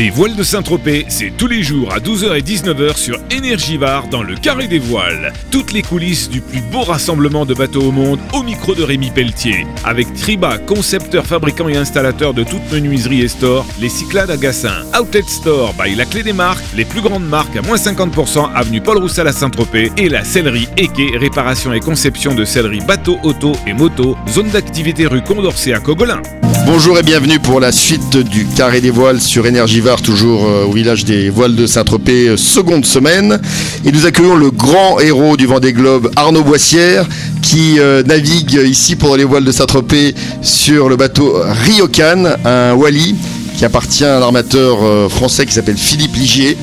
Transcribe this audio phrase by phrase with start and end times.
[0.00, 4.22] Les voiles de Saint-Tropez, c'est tous les jours à 12h et 19h sur Énergivare dans
[4.22, 5.30] le Carré des Voiles.
[5.50, 9.10] Toutes les coulisses du plus beau rassemblement de bateaux au monde au micro de Rémi
[9.10, 9.66] Pelletier.
[9.84, 14.86] Avec Triba, concepteur, fabricant et installateur de toutes menuiseries et stores, les Cyclades à Gassin,
[14.98, 18.80] Outlet Store by La Clé des Marques, les plus grandes marques à moins 50% avenue
[18.80, 23.52] Paul Roussel à Saint-Tropez et la sellerie Eke, réparation et conception de sellerie bateau, auto
[23.66, 26.22] et moto, zone d'activité rue Condorcet à Cogolin.
[26.66, 30.72] Bonjour et bienvenue pour la suite du Carré des Voiles sur Énergivare, toujours euh, au
[30.72, 33.40] village des Voiles de Saint-Tropez, euh, seconde semaine.
[33.84, 37.06] Et nous accueillons le grand héros du Vendée Globe, Arnaud Boissière,
[37.42, 41.34] qui euh, navigue ici pour les Voiles de Saint-Tropez sur le bateau
[41.64, 43.14] Ryokan, un Wally
[43.56, 46.56] qui appartient à un armateur français qui s'appelle Philippe Ligier,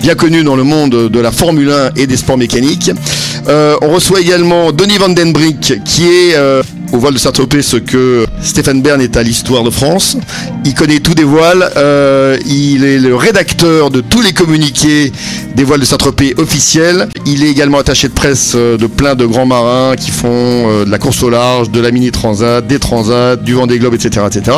[0.00, 2.90] bien connu dans le monde de la Formule 1 et des sports mécaniques.
[3.46, 6.34] on reçoit également Denis Van Den Brink, qui est
[6.92, 10.16] au voile de Saint-Tropez ce que Stéphane Bern est à l'histoire de France.
[10.64, 11.70] Il connaît tous des voiles.
[11.76, 15.10] Euh, il est le rédacteur de tous les communiqués
[15.56, 17.08] des voiles de Saint-Tropez officiels.
[17.26, 20.84] Il est également attaché de presse euh, de plein de grands marins qui font euh,
[20.84, 24.56] de la course au large, de la mini-transat, des transats, du Vendée Globe, etc., etc.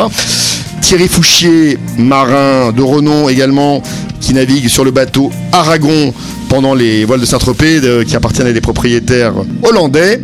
[0.81, 3.83] Thierry Fouchier, marin de renom également,
[4.21, 6.13] qui navigue sur le bateau Aragon
[6.49, 9.33] pendant les voiles de Saint-Tropez, qui appartiennent à des propriétaires
[9.63, 10.21] hollandais.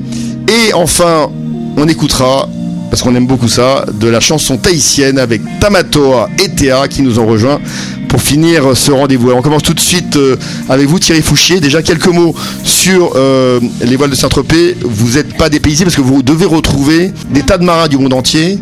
[0.48, 1.30] Et enfin,
[1.80, 2.46] on écoutera,
[2.90, 7.18] parce qu'on aime beaucoup ça, de la chanson tahitienne avec Tamatoa et Théa qui nous
[7.18, 7.58] ont rejoints
[8.08, 9.30] pour finir ce rendez-vous.
[9.30, 10.36] on commence tout de suite euh,
[10.68, 11.60] avec vous Thierry Fouchier.
[11.60, 14.76] Déjà quelques mots sur euh, les voiles de Saint-Tropez.
[14.82, 18.12] Vous n'êtes pas dépaysé parce que vous devez retrouver des tas de marins du monde
[18.12, 18.58] entier,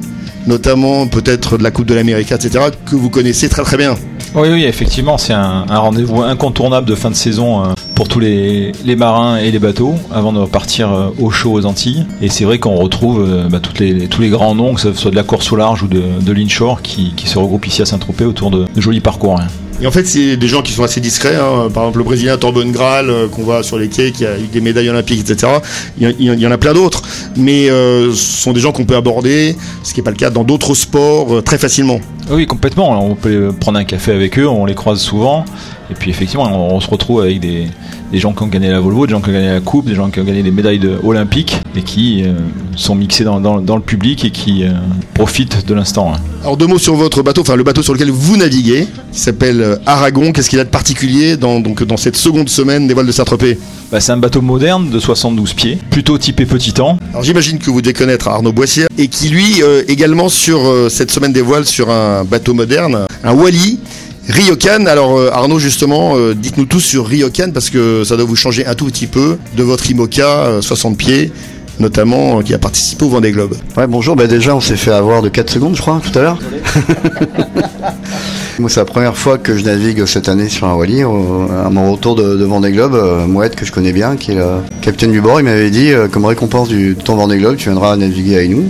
[0.47, 3.97] notamment peut-être de la Coupe de l'Amérique, etc., que vous connaissez très très bien.
[4.35, 8.73] Oui, oui, effectivement, c'est un, rendez-vous incontournable de fin de saison euh, pour tous les,
[8.97, 12.07] marins et les bateaux avant de repartir euh, au chaud aux Antilles.
[12.23, 14.93] Et c'est vrai qu'on retrouve euh, bah, toutes les, tous les grands noms, que ce
[14.93, 17.87] soit de la course au large ou de, de l'inshore, qui, se regroupent ici à
[17.87, 19.41] Saint-Tropez autour de, jolis parcours.
[19.41, 19.49] Hein.
[19.83, 21.35] Et en fait, c'est des gens qui sont assez discrets.
[21.35, 21.71] Hein.
[21.75, 24.61] Par exemple, le Brésilien Torben Graal, qu'on voit sur les quais, qui a eu des
[24.61, 25.55] médailles olympiques, etc.
[25.99, 27.03] Il y, en a plein d'autres.
[27.37, 30.45] Mais ce sont des gens qu'on peut aborder, ce qui n'est pas le cas dans
[30.45, 32.01] d'autres sports, très facilement.
[32.31, 33.05] Oui, complètement.
[33.05, 35.45] On peut prendre un café avec eux, on les croise souvent.
[35.91, 37.69] Et puis effectivement, on, se retrouve avec des,
[38.13, 40.11] gens qui ont gagné la Volvo, des gens qui ont gagné la Coupe, des gens
[40.11, 42.35] qui ont gagné des médailles olympiques et qui euh,
[42.77, 44.73] sont mixés dans, le public et qui euh,
[45.15, 46.13] profitent de l'instant.
[46.15, 46.21] Hein.
[46.43, 49.63] Alors deux mots sur votre bateau, enfin le bateau sur lequel vous naviguez, qui s'appelle
[49.63, 50.33] euh, Aragon.
[50.33, 53.59] Qu'est-ce qu'il a de particulier dans, donc, dans cette seconde semaine des voiles de Saint-Tropez?
[53.91, 56.99] Bah, C'est un bateau moderne de 72 pieds, plutôt typé petit temps.
[57.11, 61.33] Alors j'imagine que vous devez connaître Arnaud Boissier et qui lui également sur cette semaine
[61.33, 63.79] des voiles sur un bateau moderne, un Wally
[64.29, 68.37] Ryokan, alors euh, Arnaud justement, euh, dites-nous tous sur Ryokan parce que ça doit vous
[68.37, 71.33] changer un tout petit peu de votre IMOCA 60 euh, pieds
[71.81, 73.55] notamment qui a participé au Vendée Globe.
[73.77, 76.23] Ouais, bonjour, bah déjà on s'est fait avoir de 4 secondes je crois tout à
[76.23, 76.39] l'heure.
[78.59, 81.93] Moi c'est la première fois que je navigue cette année sur un Wally, à mon
[81.93, 85.41] retour de, Vendée Globe, Mouette que je connais bien, qui est le capitaine du bord,
[85.41, 88.69] il m'avait dit comme récompense du ton Vendée Globe, tu viendras naviguer avec nous.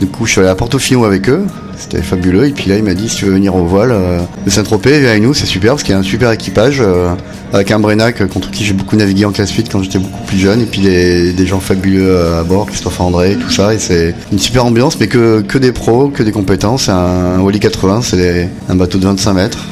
[0.00, 1.46] Du coup je suis allé à Portofino avec eux,
[1.78, 2.46] c'était fabuleux.
[2.46, 5.00] Et puis là, il m'a dit si tu veux venir au voile euh, de Saint-Tropez,
[5.00, 7.14] viens avec nous, c'est super parce qu'il y a un super équipage euh,
[7.52, 10.38] avec un Brenac contre qui j'ai beaucoup navigué en classe 8 quand j'étais beaucoup plus
[10.38, 10.60] jeune.
[10.60, 13.72] Et puis des, gens fabuleux euh, à bord, Christophe André, tout ça.
[13.72, 16.88] Et c'est une super ambiance, mais que, que des pros, que des compétences.
[16.88, 19.64] Un, Wally 80, c'est un bateau de 25 mètres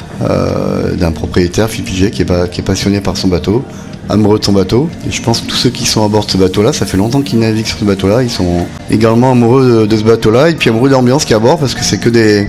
[0.97, 3.63] d'un propriétaire, Philippe est, qui est passionné par son bateau
[4.09, 4.89] amoureux de son bateau.
[5.07, 6.97] Et je pense que tous ceux qui sont à bord de ce bateau-là, ça fait
[6.97, 10.69] longtemps qu'ils naviguent sur ce bateau-là, ils sont également amoureux de, ce bateau-là et puis
[10.69, 12.47] amoureux de l'ambiance qui est à bord parce que c'est que des,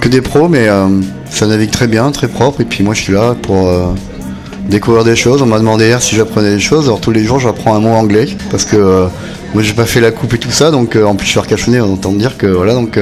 [0.00, 0.88] que des pros, mais euh,
[1.30, 2.60] ça navigue très bien, très propre.
[2.60, 3.92] Et puis moi, je suis là pour euh,
[4.68, 5.42] découvrir des choses.
[5.42, 6.86] On m'a demandé hier si j'apprenais des choses.
[6.86, 9.06] Alors tous les jours, j'apprends un mot anglais parce que euh,
[9.54, 11.80] moi, j'ai pas fait la coupe et tout ça, donc en plus, je suis recachonné,
[11.80, 12.98] on entend dire que voilà, donc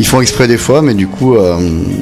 [0.00, 1.36] ils font exprès des fois, mais du coup,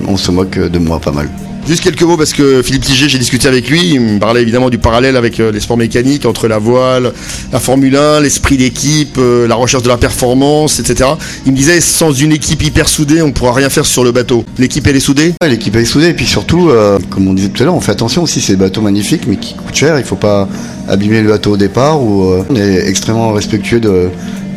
[0.09, 1.29] on se moque de moi pas mal.
[1.67, 4.69] Juste quelques mots parce que Philippe Tiget, j'ai discuté avec lui, il me parlait évidemment
[4.69, 7.15] du parallèle avec euh, les sports mécaniques, entre la voile,
[7.53, 11.09] la Formule 1, l'esprit d'équipe, euh, la recherche de la performance, etc.
[11.47, 14.13] Il me disait, sans une équipe hyper soudée, on ne pourra rien faire sur le
[14.13, 14.45] bateau.
[14.59, 15.33] L'équipe, elle est soudée?
[15.43, 17.93] L'équipe, est soudée, et puis surtout, euh, comme on disait tout à l'heure, on fait
[17.93, 20.47] attention aussi, c'est des bateaux magnifiques, mais qui coûtent cher, il ne faut pas
[20.87, 24.11] abîmer le bateau au départ, on est extrêmement respectueux de,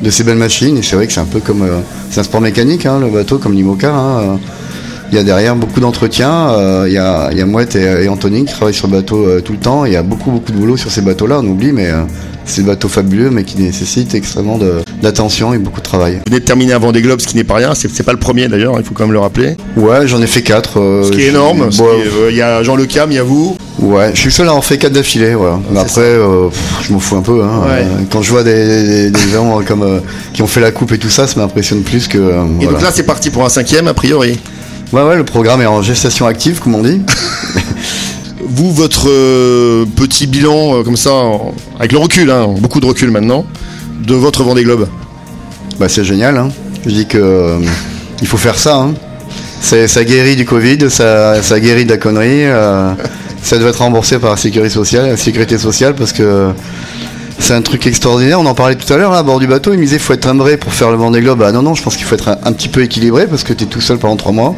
[0.09, 1.65] ces belles machines, et c'est vrai que c'est un peu comme...
[2.11, 3.93] c'est un sport mécanique, hein, le bateau, comme l'IMOCA.
[3.93, 4.39] Hein,
[5.11, 6.49] il y a derrière beaucoup d'entretiens.
[6.49, 9.25] Euh, il, y a, il y a Mouette et, Anthony qui travaillent sur le bateau
[9.25, 9.85] euh, tout le temps.
[9.85, 12.03] Il y a beaucoup beaucoup de boulot sur ces bateaux-là, on oublie, mais euh,
[12.45, 14.59] c'est des bateaux fabuleux, mais qui nécessitent extrêmement
[15.01, 16.15] d'attention et beaucoup de travail.
[16.15, 17.73] Vous venez de terminer avant des globes, ce qui n'est pas rien.
[17.75, 19.55] C'est pas le premier d'ailleurs, il faut quand même le rappeler.
[19.75, 20.73] Ouais, j'en ai fait quatre.
[20.75, 21.69] ce qui est énorme.
[22.29, 23.57] Il y a Jean Le Cam, il y a vous.
[23.79, 25.35] Ouais, je suis seul à en faire quatre d'affilée.
[25.35, 25.59] Voilà.
[25.71, 26.17] Mais après,
[26.81, 27.43] je m'en fous un peu.
[27.43, 27.61] Hein.
[28.11, 30.01] quand je vois des, gens comme
[30.33, 32.17] qui ont fait la coupe et tout ça, ça m'impressionne plus que.
[32.61, 34.39] et donc là, c'est parti pour un cinquième a priori.
[34.93, 37.01] Ouais, ouais, le programme est en gestation active, comme on dit.
[38.49, 42.85] Vous, votre euh, petit bilan, euh, comme ça, en- avec le recul, hein, beaucoup de
[42.85, 43.45] recul maintenant,
[44.05, 44.87] de votre Vendée Globe?
[45.79, 46.37] Bah, c'est génial.
[46.37, 46.49] Hein.
[46.85, 47.59] Je dis que euh,
[48.21, 48.77] il faut faire ça.
[48.77, 48.93] Hein.
[49.61, 52.45] C'est- Ça guérit du Covid, ça, ça guérit de la connerie.
[52.45, 52.93] euh,
[53.43, 56.49] ça doit être remboursé par la sécurité sociale, la sécurité sociale parce que
[57.39, 58.39] c'est un truc extraordinaire.
[58.39, 59.73] On en parlait tout à l'heure là, à bord du bateau.
[59.73, 61.43] Il me disait faut être timbré pour faire le Vendée Globe.
[61.45, 63.53] Ah non, non, je pense qu'il faut être un, un petit peu équilibré parce que
[63.53, 64.55] tu es tout seul pendant trois mois.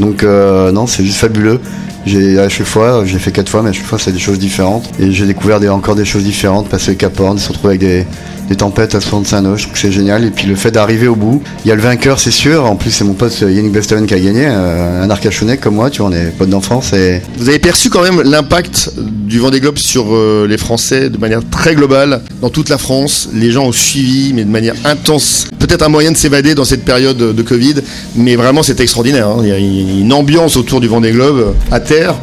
[0.00, 1.60] Donc euh, non, c'est juste fabuleux.
[2.04, 4.38] J'ai à chaque fois, j'ai fait quatre fois, mais à chaque fois c'est des choses
[4.38, 4.90] différentes.
[4.98, 8.06] Et j'ai découvert encore des choses différentes, passer le Cap Horn, se retrouver avec des,
[8.52, 10.24] des tempêtes à 65 nœuds, je trouve que c'est génial.
[10.24, 12.66] Et puis le fait d'arriver au bout, il y a le vainqueur, c'est sûr.
[12.66, 15.88] En plus, c'est mon pote Yannick Bestaven qui a gagné, euh, un Arcachonnais comme moi,
[15.88, 16.92] tu vois, on est potes d'enfance.
[16.92, 21.16] Et Vous avez perçu quand même l'impact du Vendée Globe sur euh, les Français de
[21.16, 23.30] manière très globale dans toute la France.
[23.32, 25.46] Les gens ont suivi, mais de manière intense.
[25.58, 27.76] Peut-être un moyen de s'évader dans cette période de de Covid,
[28.16, 29.28] mais vraiment c'était extraordinaire.
[29.28, 29.38] hein.
[29.42, 32.14] Il y a une ambiance autour du Vendée Globe à terre.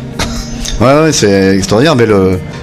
[0.80, 1.96] Ouais, ouais, c'est extraordinaire.
[1.98, 2.06] Mais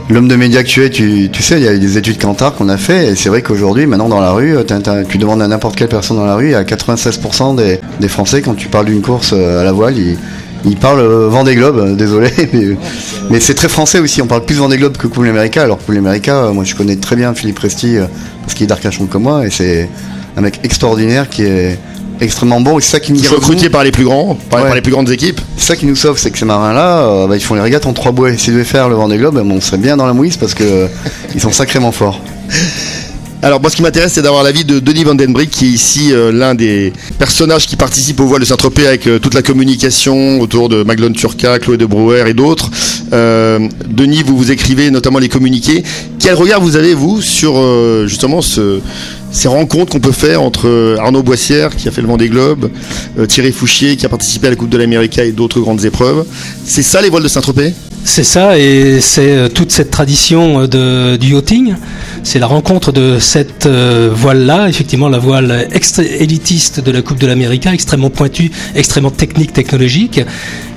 [0.09, 2.19] l'homme de médias que tu es, tu, tu sais, il y a eu des études
[2.19, 3.09] Kantar qu'on a fait.
[3.09, 6.17] Et c'est vrai qu'aujourd'hui, maintenant dans la rue, t'as- tu demandes à n'importe quelle personne
[6.17, 9.61] dans la rue, il y a 96% des, Français, quand tu parles d'une course euh,
[9.61, 12.31] à la voile, ils, parlent euh, Vendée Globe, euh, désolé.
[13.31, 14.23] Mais, c'est très français aussi.
[14.23, 15.63] On parle plus Vendée Globe que Coupe l'América.
[15.63, 18.07] Alors Coupe l'América, euh, moi je connais très bien Philippe Presti, euh,
[18.43, 19.47] parce qu'il est d'Arcachon comme moi.
[19.47, 19.91] Et c'est
[20.39, 21.79] un mec extraordinaire qui est
[22.21, 22.79] extrêmement bon.
[22.79, 24.67] Et c'est ça qui nous sauve, par les plus grands, par, Ouais.
[24.67, 25.41] par les plus grandes équipes.
[25.57, 27.87] C'est ça qui nous sauve, c'est que ces marins-là, euh, bah, ils font les régates
[27.87, 28.37] en trois bouées.
[28.39, 30.87] S'ils devaient faire le Vendée Globe, on serait bien dans la mouise parce que euh,
[31.35, 32.21] ils sont sacrément forts.
[33.43, 35.69] Alors moi ce qui m'intéresse c'est d'avoir l'avis de Denis Van Den Brick qui est
[35.69, 39.43] ici euh, l'un des personnages qui participent au voile de Saint-Tropez avec euh, toute la
[39.43, 42.71] communication autour de Maglone Turca, Chloé de Brouwer et d'autres.
[43.13, 43.59] Euh,
[43.89, 45.85] Denis, vous vous écrivez notamment les communiqués.
[46.27, 48.81] Quel regard vous avez vous sur euh, justement ce-
[49.31, 52.69] ces rencontres qu'on peut faire entre euh, Arnaud Boissière qui a fait le Vendée Globe,
[53.17, 56.25] euh, Thierry Fouchier qui a participé à la Coupe de l'Amérique et d'autres grandes épreuves.
[56.65, 57.75] C'est ça les voiles de Saint-Tropez?
[58.03, 61.75] C'est ça, et c'est euh, toute cette tradition du yachting.
[62.23, 65.69] C'est la rencontre de cette voile-là, effectivement la voile
[66.19, 70.21] élitiste de la Coupe de l'Amérique, extrêmement pointue, extrêmement technique, technologique.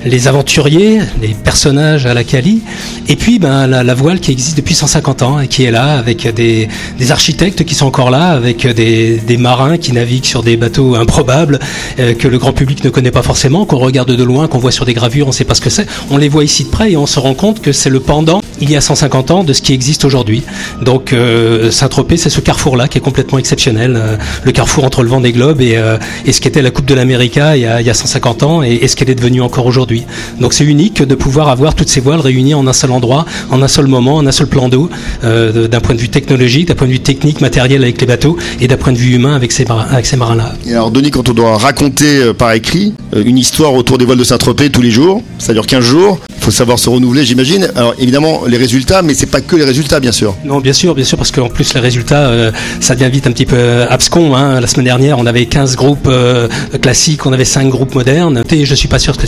[0.04, 2.60] Les aventuriers, les personnages à la Cali,
[3.08, 6.68] et puis ben, la voile qui existe depuis 150 ans qui est là avec des,
[7.10, 11.58] architectes qui sont encore là, avec des, des marins qui naviguent sur des bateaux improbables
[11.98, 14.72] euh, que le grand public ne connaît pas forcément, qu'on regarde de loin, qu'on voit
[14.72, 15.86] sur des gravures, on ne sait pas ce que c'est.
[16.10, 18.40] On les voit ici de près et on se rend compte que c'est le pendant,
[18.60, 20.42] il y a 150 ans, de ce qui existe aujourd'hui.
[20.82, 25.08] Donc euh, Saint-Tropez, c'est ce carrefour-là qui est complètement exceptionnel, euh, le carrefour entre le
[25.08, 25.96] vent des globes et, euh,
[26.26, 28.62] et ce qu'était la Coupe de l'América il, y a- il y a 150 ans
[28.62, 30.04] et, ce qu'elle est devenue encore aujourd'hui.
[30.40, 33.62] Donc c'est unique de pouvoir avoir toutes ces voiles réunies en un seul endroit, en
[33.62, 34.90] un seul moment, en un seul plan d'eau,
[35.22, 38.36] de- d'un point de vue technologique, d'un point de vue technique, matériel avec les bateaux
[38.60, 40.52] et d'un point de vue humain avec ces, marins-là.
[40.66, 44.24] Et alors Denis, quand on doit raconter par écrit une histoire autour des voiles de
[44.24, 47.68] Saint-Tropez tous les jours, ça dure 15 jours, faut savoir se renouveler j'imagine.
[47.76, 50.34] Alors évidemment les résultats, mais c'est pas que les résultats bien sûr.
[50.44, 52.50] Non, bien sûr, bien sûr, parce qu'en plus les résultats, euh,
[52.80, 54.34] ça devient vite un petit peu euh, abscon.
[54.34, 54.60] Hein.
[54.60, 56.48] La semaine dernière, on avait 15 groupes euh,
[56.80, 58.42] classiques, on avait 5 groupes modernes.
[58.50, 59.26] Et je suis pas sûr que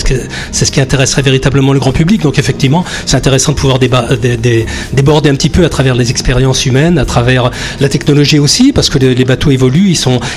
[0.53, 2.23] c'est ce qui intéresserait véritablement le grand public.
[2.23, 6.99] Donc effectivement, c'est intéressant de pouvoir déborder un petit peu à travers les expériences humaines,
[6.99, 7.51] à travers
[7.81, 9.95] la technologie aussi, parce que les, bateaux évoluent,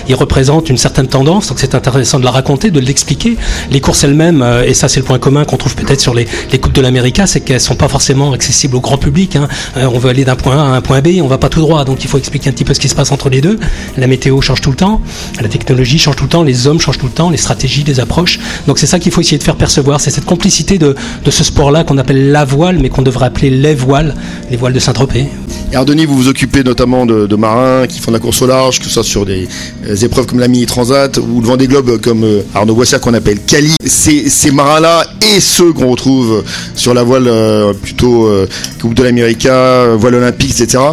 [0.08, 1.48] ils représentent une certaine tendance.
[1.48, 3.38] Donc c'est intéressant de la raconter, de l'expliquer.
[3.72, 6.60] Les courses elles-mêmes, et ça c'est le point commun qu'on trouve peut-être sur les, les
[6.74, 9.36] de l'América, c'est qu'elles sont pas forcément accessibles au grand public.
[9.36, 9.48] hein.
[9.78, 11.62] Euh, on veut aller d'un point A à un point B, on va pas tout
[11.62, 11.86] droit.
[11.86, 13.60] Donc il faut expliquer un petit peu ce qui se passe entre les deux.
[13.98, 15.02] La météo change tout le temps,
[15.42, 18.00] la technologie change tout le temps, les hommes changent tout le temps, les stratégies, les
[18.00, 18.40] approches.
[18.68, 20.96] Donc c'est ça qu'il faut essayer de faire percevoir, c'est cette complicité de,
[21.30, 24.16] ce sport-là qu'on appelle la voile, mais qu'on devrait appeler les voiles,
[24.50, 25.28] les voiles de Saint-Tropez.
[25.72, 28.80] Et alors vous vous occupez notamment de, marins qui font de la course au large,
[28.80, 29.48] que ce soit sur des
[29.88, 33.14] euh, épreuves comme la Mini Transat ou le Vendée Globe comme euh, Arnaud Boissière qu'on
[33.14, 33.74] appelle Cali.
[33.86, 36.44] Ces marins-là et ceux qu'on retrouve
[36.76, 38.48] sur la voile euh, plutôt euh,
[38.82, 40.84] Coupe de l'América, euh, voile olympique, etc.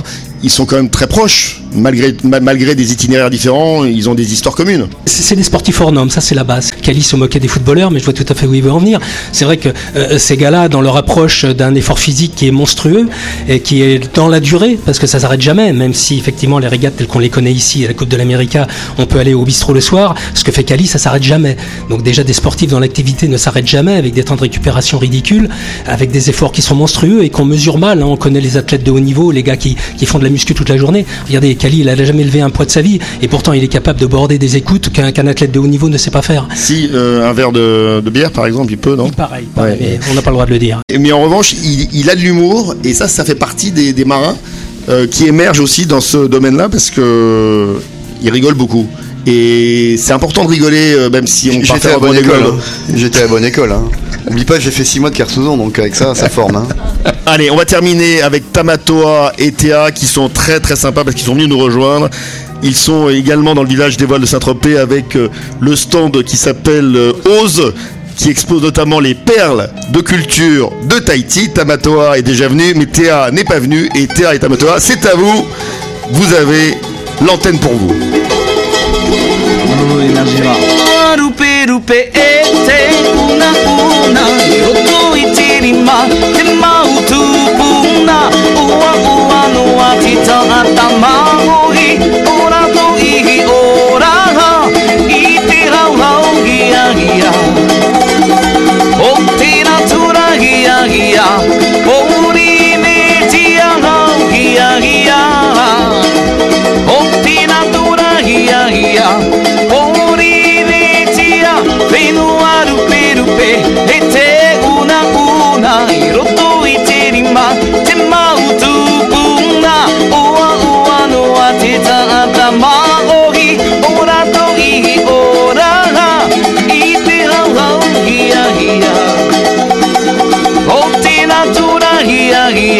[0.45, 4.33] Ils sont quand même très proches, malgré, ma- malgré des itinéraires différents, ils ont des
[4.33, 4.89] histoires communes.
[5.07, 6.72] C'est des sportifs hors normes, ça c'est la base.
[6.83, 8.79] Cali se moquait des footballeurs, mais je vois tout à fait où il veut en
[8.79, 8.99] venir.
[9.33, 13.09] C'est vrai que euh, ces gars-là, dans leur approche d'un effort physique qui est monstrueux
[13.49, 16.69] et qui est dans la durée, parce que ça s'arrête jamais, même si effectivement les
[16.69, 18.67] régates telles qu'on les connaît ici, à la Coupe de l'América,
[18.99, 21.57] on peut aller au bistrot le soir, ce que fait Cali, ça s'arrête jamais.
[21.89, 25.49] Donc déjà des sportifs dans l'activité ne s'arrêtent jamais, avec des temps de récupération ridicules,
[25.87, 28.03] avec des efforts qui sont monstrueux et qu'on mesure mal.
[28.03, 28.07] hein.
[28.07, 30.55] On connaît les athlètes de haut niveau, les gars qui, qui font de la muscu
[30.55, 31.07] toute la journée.
[31.29, 33.69] Regardez, Cali, il a jamais levé un poids de sa vie, et pourtant il est
[33.69, 36.49] capable de border des écoutes qu'un athlète de haut niveau ne sait pas faire.
[36.93, 39.99] Euh, un verre de, de bière par exemple, il peut, non Pareil, pareil, Ouais.
[40.01, 40.81] mais on n'a pas le droit de le dire.
[40.99, 44.05] Mais en revanche, il, il a de l'humour et ça, ça fait partie des, des
[44.05, 44.37] marins
[44.89, 47.77] euh, qui émergent aussi dans ce domaine-là parce que
[48.23, 48.87] il rigole beaucoup.
[49.27, 52.43] Et c'est important de rigoler, euh, même si on part faire à bonne école.
[52.45, 52.57] Hein.
[52.95, 53.71] J'étais à bonne école.
[53.71, 53.85] Hein.
[54.29, 56.57] Oublie pas, j'ai fait 6 mois de Kersozon, donc avec ça, ça forme.
[56.57, 56.67] Hein.
[57.27, 61.25] Allez, on va terminer avec Tamatoa et Théa qui sont très très sympas parce qu'ils
[61.25, 62.09] sont venus nous rejoindre.
[62.63, 65.29] Ils sont également dans le village des voiles de Saint-Tropez avec euh,
[65.61, 67.73] le stand qui s'appelle euh, Ose
[68.17, 71.51] qui expose notamment les perles de culture de Tahiti.
[71.51, 73.89] Tamatoa est déjà venu, mais Théa n'est pas venu.
[73.97, 75.45] Et Théa et Tamatoa, c'est à vous.
[76.11, 76.75] Vous avez
[77.27, 77.95] l'antenne pour vous.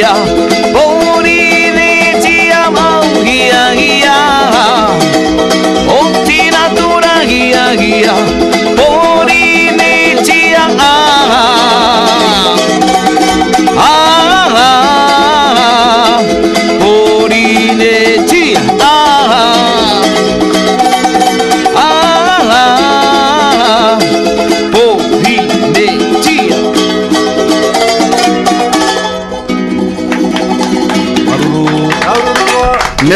[0.03, 0.62] yeah.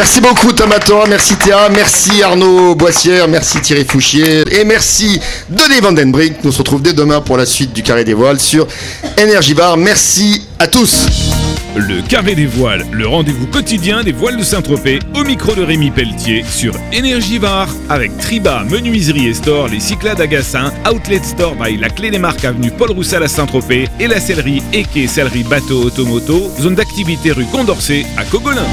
[0.06, 5.20] Merci beaucoup Tamatoa, merci Théa, merci Arnaud Boissière, merci Thierry Fouchier et merci
[5.50, 6.44] Denis Vandenbrink.
[6.44, 8.68] Nous se retrouvons dès demain pour la suite du Carré des Voiles sur
[9.20, 9.76] Energy Bar.
[9.76, 11.08] Merci à tous.
[11.74, 15.90] Le Carré des Voiles, le rendez-vous quotidien des voiles de Saint-Tropez, au micro de Rémi
[15.90, 21.78] Pelletier sur Énergivare avec Triba, Menuiserie et Store, les Cyclades à Gassin, Outlet Store by
[21.78, 24.62] La Clé des Marques avenue Paul Roussel à Saint-Tropez et la sellerie
[24.94, 28.66] quai sellerie bateau automoto, zone d'activité rue Condorcet à Cogolin.